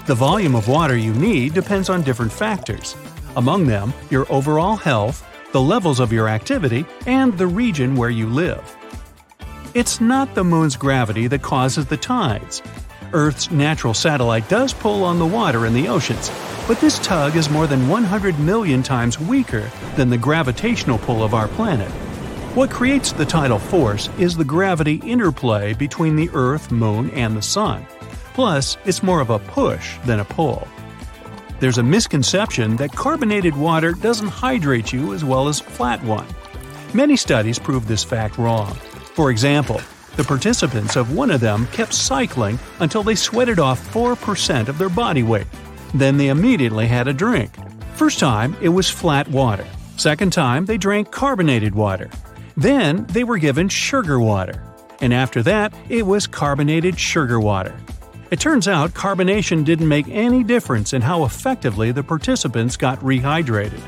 The 0.07 0.15
volume 0.15 0.55
of 0.55 0.67
water 0.67 0.97
you 0.97 1.13
need 1.13 1.53
depends 1.53 1.89
on 1.91 2.01
different 2.01 2.31
factors 2.31 2.95
among 3.35 3.67
them, 3.67 3.93
your 4.09 4.25
overall 4.31 4.75
health, 4.75 5.25
the 5.51 5.61
levels 5.61 5.99
of 5.99 6.11
your 6.11 6.27
activity, 6.27 6.85
and 7.05 7.37
the 7.37 7.47
region 7.47 7.95
where 7.95 8.09
you 8.09 8.27
live. 8.27 8.75
It's 9.73 9.99
not 9.99 10.35
the 10.35 10.43
moon's 10.43 10.75
gravity 10.75 11.27
that 11.27 11.41
causes 11.41 11.85
the 11.85 11.97
tides. 11.97 12.61
Earth's 13.13 13.51
natural 13.51 13.93
satellite 13.93 14.49
does 14.49 14.73
pull 14.73 15.03
on 15.03 15.19
the 15.19 15.25
water 15.25 15.65
in 15.65 15.73
the 15.73 15.87
oceans, 15.87 16.31
but 16.67 16.79
this 16.79 16.99
tug 16.99 17.35
is 17.35 17.49
more 17.49 17.67
than 17.67 17.87
100 17.87 18.39
million 18.39 18.81
times 18.81 19.19
weaker 19.19 19.69
than 19.95 20.09
the 20.09 20.17
gravitational 20.17 20.97
pull 20.97 21.23
of 21.23 21.33
our 21.33 21.47
planet. 21.49 21.89
What 22.55 22.69
creates 22.69 23.11
the 23.11 23.25
tidal 23.25 23.59
force 23.59 24.09
is 24.19 24.37
the 24.37 24.45
gravity 24.45 24.95
interplay 24.95 25.73
between 25.73 26.15
the 26.15 26.29
Earth, 26.33 26.71
Moon, 26.71 27.09
and 27.11 27.35
the 27.35 27.41
Sun. 27.41 27.85
Plus, 28.33 28.77
it's 28.85 29.03
more 29.03 29.21
of 29.21 29.31
a 29.31 29.39
push 29.39 29.97
than 30.05 30.19
a 30.19 30.25
pull. 30.25 30.67
There's 31.63 31.77
a 31.77 31.81
misconception 31.81 32.75
that 32.75 32.91
carbonated 32.91 33.55
water 33.55 33.93
doesn't 33.93 34.27
hydrate 34.27 34.91
you 34.91 35.13
as 35.13 35.23
well 35.23 35.47
as 35.47 35.61
flat 35.61 36.03
one. 36.03 36.27
Many 36.93 37.15
studies 37.15 37.57
prove 37.57 37.87
this 37.87 38.03
fact 38.03 38.37
wrong. 38.37 38.73
For 39.15 39.31
example, 39.31 39.79
the 40.17 40.25
participants 40.25 40.97
of 40.97 41.15
one 41.15 41.31
of 41.31 41.39
them 41.39 41.67
kept 41.67 41.93
cycling 41.93 42.59
until 42.81 43.01
they 43.01 43.15
sweated 43.15 43.59
off 43.59 43.79
4% 43.93 44.67
of 44.67 44.77
their 44.77 44.89
body 44.89 45.23
weight. 45.23 45.47
Then 45.93 46.17
they 46.17 46.27
immediately 46.27 46.85
had 46.85 47.07
a 47.07 47.13
drink. 47.13 47.51
First 47.95 48.19
time, 48.19 48.57
it 48.59 48.67
was 48.67 48.89
flat 48.89 49.29
water. 49.29 49.65
Second 49.95 50.33
time, 50.33 50.65
they 50.65 50.77
drank 50.77 51.11
carbonated 51.11 51.73
water. 51.73 52.09
Then 52.57 53.05
they 53.05 53.23
were 53.23 53.37
given 53.37 53.69
sugar 53.69 54.19
water. 54.19 54.61
And 54.99 55.13
after 55.13 55.41
that, 55.43 55.73
it 55.87 56.05
was 56.05 56.27
carbonated 56.27 56.99
sugar 56.99 57.39
water. 57.39 57.73
It 58.33 58.39
turns 58.39 58.67
out 58.67 58.95
carbonation 58.95 59.63
didn't 59.63 59.87
make 59.87 60.07
any 60.07 60.43
difference 60.43 60.93
in 60.93 61.03
how 61.03 61.23
effectively 61.23 61.91
the 61.91 62.01
participants 62.01 62.75
got 62.75 62.99
rehydrated. 63.01 63.79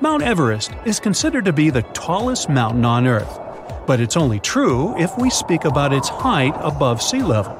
Mount 0.00 0.22
Everest 0.22 0.72
is 0.86 1.00
considered 1.00 1.44
to 1.44 1.52
be 1.52 1.68
the 1.68 1.82
tallest 1.92 2.48
mountain 2.48 2.86
on 2.86 3.06
Earth, 3.06 3.38
but 3.86 4.00
it's 4.00 4.16
only 4.16 4.40
true 4.40 4.98
if 4.98 5.18
we 5.18 5.28
speak 5.28 5.66
about 5.66 5.92
its 5.92 6.08
height 6.08 6.54
above 6.60 7.02
sea 7.02 7.22
level. 7.22 7.54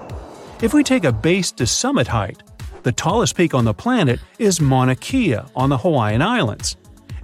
If 0.63 0.73
we 0.73 0.83
take 0.83 1.05
a 1.05 1.13
base 1.13 1.53
to 1.53 1.67
summit 1.67 2.07
height, 2.07 2.43
the 2.83 2.93
tallest 2.93 3.37
peak 3.37 3.53
on 3.53 3.67
the 3.67 3.75
planet 3.75 4.21
is 4.39 4.63
Mauna 4.63 4.97
Kea 4.97 5.41
on 5.55 5.69
the 5.69 5.77
Hawaiian 5.77 6.23
Islands. 6.23 6.75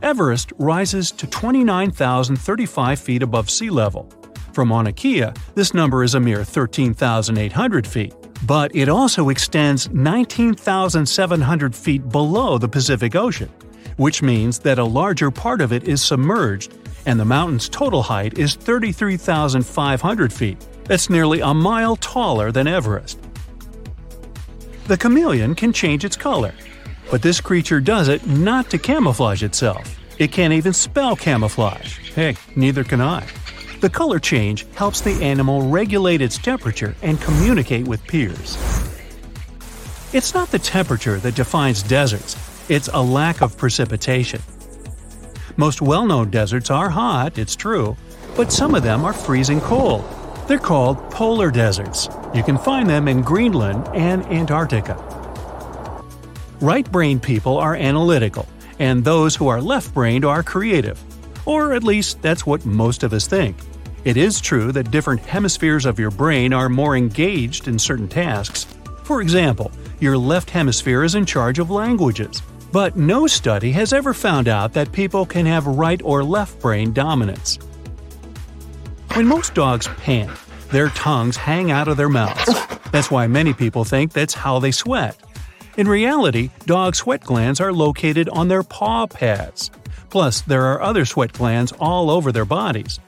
Everest 0.02 0.52
rises 0.58 1.10
to 1.12 1.26
29,035 1.26 3.00
feet 3.00 3.22
above 3.22 3.48
sea 3.48 3.70
level. 3.70 4.12
For 4.52 4.64
Mauna 4.64 4.92
Kea, 4.92 5.26
this 5.54 5.75
number 5.75 6.02
is 6.02 6.14
a 6.14 6.21
mere 6.21 6.42
13,800 6.42 7.87
feet, 7.87 8.14
but 8.47 8.75
it 8.75 8.88
also 8.88 9.28
extends 9.28 9.88
19,700 9.90 11.75
feet 11.75 12.09
below 12.09 12.59
the 12.59 12.69
Pacific 12.69 13.14
Ocean, 13.14 13.49
which 13.97 14.23
means 14.23 14.59
that 14.61 14.78
a 14.78 14.85
larger 14.85 15.30
part 15.30 15.61
of 15.61 15.73
it 15.73 15.85
is 15.85 16.02
submerged, 16.02 16.75
and 17.07 17.19
the 17.19 17.25
mountain's 17.25 17.69
total 17.69 18.02
height 18.02 18.38
is 18.38 18.57
33,500 18.57 20.33
feet. 20.33 20.66
That's 20.85 21.09
nearly 21.09 21.40
a 21.40 21.54
mile 21.54 21.95
taller 21.97 22.50
than 22.50 22.66
Everest. 22.66 23.21
The 24.87 24.97
chameleon 24.97 25.54
can 25.54 25.73
change 25.73 26.04
its 26.04 26.16
color, 26.16 26.52
but 27.11 27.23
this 27.23 27.40
creature 27.40 27.80
does 27.80 28.09
it 28.09 28.26
not 28.26 28.69
to 28.71 28.78
camouflage 28.78 29.45
itself. 29.45 29.97
It 30.19 30.33
can't 30.33 30.52
even 30.52 30.73
spell 30.73 31.14
camouflage. 31.14 31.99
Hey, 32.14 32.35
neither 32.57 32.83
can 32.83 33.00
I. 33.00 33.25
The 33.80 33.88
color 33.88 34.18
change 34.18 34.66
helps 34.75 35.00
the 35.00 35.22
animal 35.25 35.70
regulate 35.70 36.20
its 36.20 36.37
temperature 36.37 36.94
and 37.00 37.18
communicate 37.18 37.88
with 37.88 38.06
peers. 38.06 38.58
It's 40.12 40.34
not 40.34 40.50
the 40.50 40.58
temperature 40.58 41.18
that 41.20 41.34
defines 41.34 41.82
deserts, 41.82 42.37
it's 42.68 42.88
a 42.92 43.00
lack 43.00 43.40
of 43.40 43.56
precipitation. 43.56 44.42
Most 45.56 45.80
well 45.80 46.04
known 46.04 46.28
deserts 46.28 46.70
are 46.70 46.90
hot, 46.90 47.38
it's 47.38 47.56
true, 47.56 47.96
but 48.37 48.52
some 48.52 48.75
of 48.75 48.82
them 48.82 49.02
are 49.02 49.14
freezing 49.14 49.62
cold. 49.62 50.04
They're 50.46 50.58
called 50.58 50.99
polar 51.10 51.50
deserts. 51.50 52.06
You 52.34 52.42
can 52.42 52.58
find 52.58 52.88
them 52.88 53.08
in 53.08 53.22
Greenland 53.22 53.88
and 53.94 54.26
Antarctica. 54.26 54.94
Right 56.60 56.90
brained 56.92 57.22
people 57.22 57.56
are 57.56 57.76
analytical, 57.76 58.46
and 58.78 59.02
those 59.02 59.34
who 59.34 59.49
are 59.49 59.62
left 59.62 59.94
brained 59.94 60.26
are 60.26 60.42
creative. 60.42 61.02
Or 61.46 61.72
at 61.72 61.82
least 61.82 62.20
that's 62.20 62.44
what 62.44 62.66
most 62.66 63.02
of 63.02 63.14
us 63.14 63.26
think. 63.26 63.56
It 64.02 64.16
is 64.16 64.40
true 64.40 64.73
that 64.73 64.90
different 64.90 65.21
hemispheres 65.21 65.85
of 65.85 65.99
your 65.99 66.11
brain 66.11 66.54
are 66.54 66.71
more 66.71 66.97
engaged 66.97 67.69
in 67.69 67.78
certain 67.78 68.09
tasks. 68.09 68.66
For 69.04 69.21
example, 69.21 69.71
your 70.00 70.16
left 70.16 70.49
hemisphere 70.49 71.04
is 71.04 71.14
in 71.14 71.26
charge 71.26 71.59
of 71.59 71.71
languages. 71.71 72.40
But 72.73 72.97
no 72.97 73.26
study 73.26 73.73
has 73.73 73.92
ever 73.92 74.14
found 74.14 74.49
out 74.49 74.73
that 74.73 74.92
people 74.92 75.26
can 75.26 75.45
have 75.45 75.66
right 75.66 76.00
or 76.02 76.25
left 76.25 76.61
brain 76.61 76.95
dominance. 76.95 77.59
When 79.12 79.26
most 79.26 79.54
dogs 79.54 79.88
pant, 79.99 80.30
their 80.71 80.88
tongues 80.90 81.37
hang 81.37 81.71
out 81.71 81.88
of 81.88 81.99
their 81.99 82.09
mouths. 82.09 82.54
That's 82.92 83.11
why 83.11 83.26
many 83.26 83.52
people 83.52 83.85
think 83.85 84.12
that's 84.12 84.35
how 84.35 84.61
they 84.61 84.71
sweat. 84.71 85.16
In 85.76 85.88
reality, 85.88 86.50
dog 86.64 86.95
sweat 86.95 87.23
glands 87.23 87.61
are 87.61 87.73
located 87.73 88.28
on 88.30 88.49
their 88.49 88.62
paw 88.62 89.07
pads. 89.07 89.71
Plus, 90.09 90.40
there 90.40 90.64
are 90.66 90.80
other 90.80 91.04
sweat 91.04 91.33
glands 91.33 91.73
all 91.80 92.09
over 92.09 92.33
their 92.33 92.45
bodies. 92.45 92.99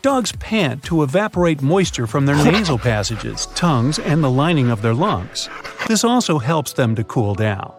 Dogs 0.00 0.30
pant 0.32 0.84
to 0.84 1.02
evaporate 1.02 1.60
moisture 1.60 2.06
from 2.06 2.24
their 2.24 2.36
nasal 2.36 2.78
passages, 2.78 3.46
tongues, 3.54 3.98
and 3.98 4.22
the 4.22 4.30
lining 4.30 4.70
of 4.70 4.80
their 4.80 4.94
lungs. 4.94 5.48
This 5.88 6.04
also 6.04 6.38
helps 6.38 6.72
them 6.72 6.94
to 6.94 7.04
cool 7.04 7.34
down. 7.34 7.72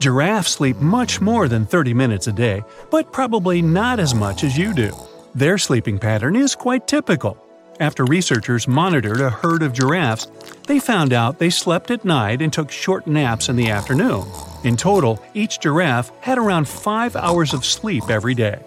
Giraffes 0.00 0.50
sleep 0.50 0.76
much 0.78 1.20
more 1.20 1.48
than 1.48 1.66
30 1.66 1.94
minutes 1.94 2.26
a 2.26 2.32
day, 2.32 2.62
but 2.90 3.12
probably 3.12 3.62
not 3.62 4.00
as 4.00 4.14
much 4.14 4.42
as 4.42 4.58
you 4.58 4.74
do. 4.74 4.92
Their 5.34 5.56
sleeping 5.56 5.98
pattern 5.98 6.34
is 6.34 6.56
quite 6.56 6.88
typical. 6.88 7.36
After 7.80 8.04
researchers 8.04 8.66
monitored 8.66 9.20
a 9.20 9.30
herd 9.30 9.62
of 9.62 9.72
giraffes, 9.72 10.26
they 10.66 10.80
found 10.80 11.12
out 11.12 11.38
they 11.38 11.50
slept 11.50 11.92
at 11.92 12.04
night 12.04 12.42
and 12.42 12.52
took 12.52 12.72
short 12.72 13.06
naps 13.06 13.48
in 13.48 13.54
the 13.54 13.70
afternoon. 13.70 14.24
In 14.64 14.76
total, 14.76 15.22
each 15.32 15.60
giraffe 15.60 16.10
had 16.20 16.38
around 16.38 16.66
5 16.66 17.14
hours 17.14 17.54
of 17.54 17.64
sleep 17.64 18.10
every 18.10 18.34
day. 18.34 18.58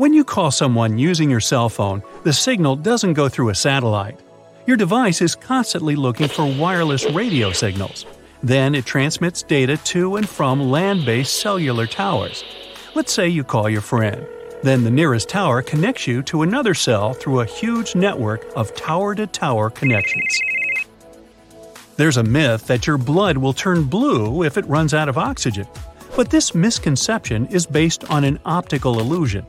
When 0.00 0.14
you 0.14 0.24
call 0.24 0.50
someone 0.50 0.96
using 0.96 1.28
your 1.28 1.40
cell 1.40 1.68
phone, 1.68 2.02
the 2.24 2.32
signal 2.32 2.74
doesn't 2.74 3.12
go 3.12 3.28
through 3.28 3.50
a 3.50 3.54
satellite. 3.54 4.18
Your 4.66 4.78
device 4.78 5.20
is 5.20 5.34
constantly 5.34 5.94
looking 5.94 6.26
for 6.26 6.46
wireless 6.46 7.04
radio 7.10 7.52
signals. 7.52 8.06
Then 8.42 8.74
it 8.74 8.86
transmits 8.86 9.42
data 9.42 9.76
to 9.76 10.16
and 10.16 10.26
from 10.26 10.70
land 10.70 11.04
based 11.04 11.42
cellular 11.42 11.86
towers. 11.86 12.42
Let's 12.94 13.12
say 13.12 13.28
you 13.28 13.44
call 13.44 13.68
your 13.68 13.82
friend. 13.82 14.26
Then 14.62 14.84
the 14.84 14.90
nearest 14.90 15.28
tower 15.28 15.60
connects 15.60 16.06
you 16.06 16.22
to 16.22 16.40
another 16.40 16.72
cell 16.72 17.12
through 17.12 17.40
a 17.40 17.44
huge 17.60 17.94
network 17.94 18.46
of 18.56 18.74
tower 18.74 19.14
to 19.16 19.26
tower 19.26 19.68
connections. 19.68 20.40
There's 21.98 22.16
a 22.16 22.22
myth 22.22 22.66
that 22.68 22.86
your 22.86 22.96
blood 22.96 23.36
will 23.36 23.52
turn 23.52 23.82
blue 23.82 24.44
if 24.44 24.56
it 24.56 24.64
runs 24.64 24.94
out 24.94 25.10
of 25.10 25.18
oxygen, 25.18 25.66
but 26.16 26.30
this 26.30 26.54
misconception 26.54 27.48
is 27.48 27.66
based 27.66 28.10
on 28.10 28.24
an 28.24 28.40
optical 28.46 28.98
illusion. 28.98 29.44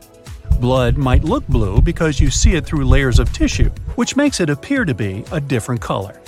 Blood 0.61 0.95
might 0.95 1.23
look 1.23 1.47
blue 1.47 1.81
because 1.81 2.19
you 2.19 2.29
see 2.29 2.53
it 2.53 2.67
through 2.67 2.85
layers 2.85 3.17
of 3.17 3.33
tissue, 3.33 3.71
which 3.95 4.15
makes 4.15 4.39
it 4.39 4.51
appear 4.51 4.85
to 4.85 4.93
be 4.93 5.25
a 5.31 5.41
different 5.41 5.81
color. 5.81 6.21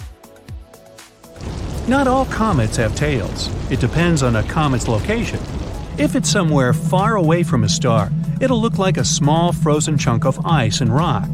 Not 1.88 2.08
all 2.08 2.26
comets 2.26 2.76
have 2.78 2.96
tails. 2.96 3.52
It 3.72 3.80
depends 3.80 4.24
on 4.24 4.36
a 4.36 4.42
comet's 4.42 4.88
location. 4.88 5.40
If 6.00 6.16
it's 6.16 6.32
somewhere 6.32 6.74
far 6.74 7.16
away 7.16 7.44
from 7.44 7.64
a 7.64 7.70
star, 7.70 8.10
it'll 8.42 8.60
look 8.60 8.80
like 8.80 8.98
a 8.98 9.06
small 9.06 9.54
frozen 9.54 10.00
chunk 10.00 10.26
of 10.26 10.44
ice 10.44 10.82
and 10.82 10.92
rock. 10.92 11.30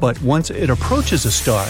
But 0.00 0.20
once 0.20 0.50
it 0.50 0.70
approaches 0.70 1.24
a 1.26 1.30
star, 1.30 1.68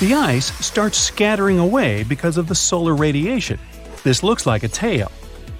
the 0.00 0.14
ice 0.14 0.46
starts 0.64 0.96
scattering 0.96 1.58
away 1.58 2.04
because 2.04 2.38
of 2.38 2.48
the 2.48 2.54
solar 2.54 2.94
radiation. 2.94 3.58
This 4.02 4.22
looks 4.22 4.46
like 4.46 4.62
a 4.62 4.68
tail. 4.68 5.12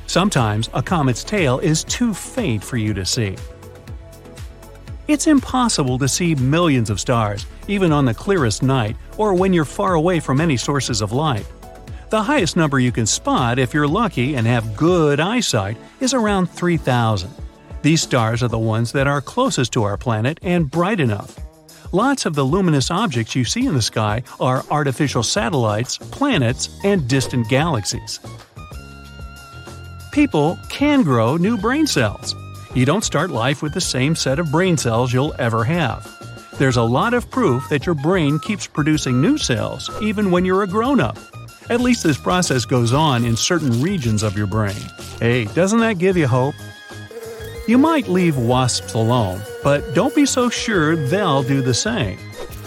Sometimes 0.06 0.70
a 0.72 0.82
comet's 0.82 1.24
tail 1.24 1.58
is 1.58 1.84
too 1.84 2.14
faint 2.14 2.64
for 2.64 2.78
you 2.78 2.94
to 2.94 3.04
see. 3.04 3.36
It's 5.12 5.26
impossible 5.26 5.98
to 5.98 6.08
see 6.08 6.34
millions 6.34 6.88
of 6.88 6.98
stars, 6.98 7.44
even 7.68 7.92
on 7.92 8.06
the 8.06 8.14
clearest 8.14 8.62
night 8.62 8.96
or 9.18 9.34
when 9.34 9.52
you're 9.52 9.66
far 9.66 9.92
away 9.92 10.20
from 10.20 10.40
any 10.40 10.56
sources 10.56 11.02
of 11.02 11.12
light. 11.12 11.44
The 12.08 12.22
highest 12.22 12.56
number 12.56 12.80
you 12.80 12.92
can 12.92 13.04
spot 13.04 13.58
if 13.58 13.74
you're 13.74 13.86
lucky 13.86 14.36
and 14.36 14.46
have 14.46 14.74
good 14.74 15.20
eyesight 15.20 15.76
is 16.00 16.14
around 16.14 16.46
3,000. 16.46 17.30
These 17.82 18.00
stars 18.00 18.42
are 18.42 18.48
the 18.48 18.58
ones 18.58 18.92
that 18.92 19.06
are 19.06 19.20
closest 19.20 19.74
to 19.74 19.82
our 19.82 19.98
planet 19.98 20.40
and 20.40 20.70
bright 20.70 20.98
enough. 20.98 21.38
Lots 21.92 22.24
of 22.24 22.34
the 22.34 22.44
luminous 22.44 22.90
objects 22.90 23.36
you 23.36 23.44
see 23.44 23.66
in 23.66 23.74
the 23.74 23.82
sky 23.82 24.22
are 24.40 24.64
artificial 24.70 25.22
satellites, 25.22 25.98
planets, 25.98 26.70
and 26.84 27.06
distant 27.06 27.50
galaxies. 27.50 28.18
People 30.10 30.58
can 30.70 31.02
grow 31.02 31.36
new 31.36 31.58
brain 31.58 31.86
cells. 31.86 32.34
You 32.74 32.86
don't 32.86 33.04
start 33.04 33.28
life 33.28 33.60
with 33.60 33.74
the 33.74 33.82
same 33.82 34.16
set 34.16 34.38
of 34.38 34.50
brain 34.50 34.78
cells 34.78 35.12
you'll 35.12 35.34
ever 35.38 35.62
have. 35.62 36.08
There's 36.58 36.78
a 36.78 36.82
lot 36.82 37.12
of 37.12 37.30
proof 37.30 37.68
that 37.68 37.84
your 37.84 37.94
brain 37.94 38.38
keeps 38.38 38.66
producing 38.66 39.20
new 39.20 39.36
cells 39.36 39.90
even 40.00 40.30
when 40.30 40.46
you're 40.46 40.62
a 40.62 40.66
grown 40.66 40.98
up. 40.98 41.18
At 41.68 41.82
least 41.82 42.02
this 42.02 42.16
process 42.16 42.64
goes 42.64 42.94
on 42.94 43.26
in 43.26 43.36
certain 43.36 43.82
regions 43.82 44.22
of 44.22 44.38
your 44.38 44.46
brain. 44.46 44.80
Hey, 45.20 45.44
doesn't 45.44 45.80
that 45.80 45.98
give 45.98 46.16
you 46.16 46.26
hope? 46.26 46.54
You 47.68 47.76
might 47.76 48.08
leave 48.08 48.38
wasps 48.38 48.94
alone, 48.94 49.42
but 49.62 49.94
don't 49.94 50.14
be 50.14 50.24
so 50.24 50.48
sure 50.48 50.96
they'll 50.96 51.42
do 51.42 51.60
the 51.60 51.74
same. 51.74 52.18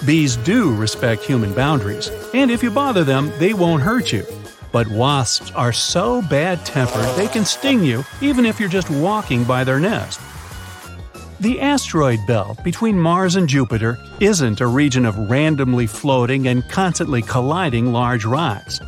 Bees 0.06 0.38
do 0.38 0.76
respect 0.76 1.24
human 1.24 1.52
boundaries, 1.56 2.12
and 2.32 2.52
if 2.52 2.62
you 2.62 2.70
bother 2.70 3.04
them, 3.04 3.32
they 3.40 3.56
won't 3.56 3.82
hurt 3.82 4.14
you. 4.14 4.24
But 4.76 4.90
wasps 4.90 5.54
are 5.56 5.72
so 5.72 6.22
bad 6.24 6.66
tempered 6.66 7.06
they 7.16 7.30
can 7.30 7.46
sting 7.46 7.82
you 7.82 8.04
even 8.20 8.46
if 8.46 8.60
you're 8.60 8.68
just 8.68 8.90
walking 8.90 9.46
by 9.46 9.64
their 9.64 9.80
nest. 9.80 10.20
The 11.40 11.62
asteroid 11.62 12.20
belt 12.28 12.62
between 12.62 13.00
Mars 13.00 13.38
and 13.38 13.48
Jupiter 13.48 13.98
isn't 14.20 14.60
a 14.60 14.68
region 14.68 15.06
of 15.06 15.30
randomly 15.30 15.88
floating 15.88 16.50
and 16.50 16.68
constantly 16.68 17.22
colliding 17.22 17.94
large 17.94 18.26
rocks. 18.26 18.82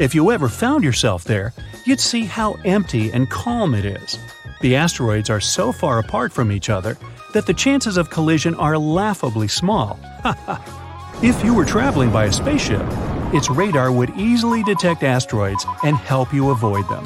If 0.00 0.14
you 0.14 0.30
ever 0.30 0.48
found 0.48 0.82
yourself 0.82 1.24
there, 1.24 1.52
you'd 1.84 2.00
see 2.00 2.24
how 2.24 2.54
empty 2.64 3.12
and 3.12 3.28
calm 3.28 3.74
it 3.74 3.84
is. 3.84 4.18
The 4.62 4.76
asteroids 4.76 5.28
are 5.28 5.40
so 5.40 5.72
far 5.72 5.98
apart 5.98 6.32
from 6.32 6.52
each 6.52 6.70
other 6.70 6.96
that 7.34 7.44
the 7.44 7.52
chances 7.52 7.98
of 7.98 8.08
collision 8.08 8.54
are 8.54 8.78
laughably 8.78 9.48
small. 9.48 10.00
if 11.24 11.42
you 11.44 11.54
were 11.54 11.64
traveling 11.64 12.12
by 12.12 12.26
a 12.26 12.32
spaceship, 12.32 12.86
its 13.32 13.50
radar 13.50 13.90
would 13.90 14.10
easily 14.10 14.62
detect 14.62 15.02
asteroids 15.02 15.66
and 15.82 15.96
help 15.96 16.32
you 16.32 16.50
avoid 16.50 16.88
them 16.88 17.04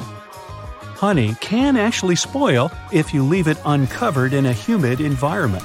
honey 0.99 1.33
can 1.35 1.77
actually 1.77 2.17
spoil 2.17 2.69
if 2.91 3.13
you 3.13 3.23
leave 3.23 3.47
it 3.47 3.57
uncovered 3.63 4.33
in 4.33 4.47
a 4.47 4.51
humid 4.51 4.99
environment. 4.99 5.63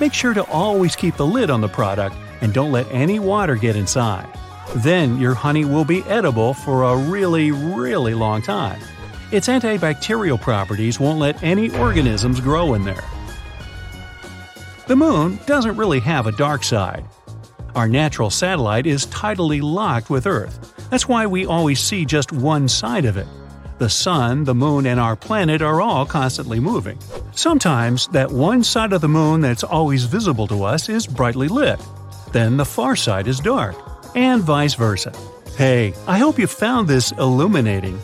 Make 0.00 0.14
sure 0.14 0.32
to 0.32 0.42
always 0.44 0.96
keep 0.96 1.16
the 1.16 1.26
lid 1.26 1.50
on 1.50 1.60
the 1.60 1.68
product 1.68 2.16
and 2.40 2.54
don't 2.54 2.72
let 2.72 2.90
any 2.90 3.18
water 3.18 3.56
get 3.56 3.76
inside. 3.76 4.26
Then 4.76 5.18
your 5.18 5.34
honey 5.34 5.66
will 5.66 5.84
be 5.84 6.02
edible 6.04 6.54
for 6.54 6.84
a 6.84 6.96
really, 6.96 7.50
really 7.50 8.14
long 8.14 8.40
time. 8.40 8.80
Its 9.32 9.48
antibacterial 9.48 10.40
properties 10.40 10.98
won't 10.98 11.18
let 11.18 11.42
any 11.42 11.70
organisms 11.76 12.40
grow 12.40 12.72
in 12.72 12.82
there. 12.82 13.04
The 14.86 14.96
moon 14.96 15.38
doesn't 15.44 15.76
really 15.76 16.00
have 16.00 16.26
a 16.26 16.32
dark 16.32 16.64
side. 16.64 17.04
Our 17.74 17.88
natural 17.88 18.30
satellite 18.30 18.86
is 18.86 19.06
tidally 19.06 19.62
locked 19.62 20.10
with 20.10 20.26
Earth. 20.26 20.74
That's 20.90 21.08
why 21.08 21.26
we 21.26 21.46
always 21.46 21.80
see 21.80 22.04
just 22.04 22.32
one 22.32 22.68
side 22.68 23.04
of 23.04 23.16
it. 23.16 23.26
The 23.78 23.88
sun, 23.88 24.44
the 24.44 24.54
moon, 24.54 24.86
and 24.86 25.00
our 25.00 25.16
planet 25.16 25.62
are 25.62 25.80
all 25.80 26.04
constantly 26.04 26.60
moving. 26.60 26.98
Sometimes, 27.32 28.08
that 28.08 28.30
one 28.30 28.62
side 28.62 28.92
of 28.92 29.00
the 29.00 29.08
moon 29.08 29.40
that's 29.40 29.64
always 29.64 30.04
visible 30.04 30.46
to 30.48 30.64
us 30.64 30.88
is 30.88 31.06
brightly 31.06 31.48
lit. 31.48 31.80
Then 32.32 32.56
the 32.56 32.64
far 32.64 32.94
side 32.96 33.26
is 33.26 33.40
dark, 33.40 33.74
and 34.14 34.42
vice 34.42 34.74
versa. 34.74 35.12
Hey, 35.56 35.94
I 36.06 36.18
hope 36.18 36.38
you 36.38 36.46
found 36.46 36.88
this 36.88 37.12
illuminating. 37.12 37.98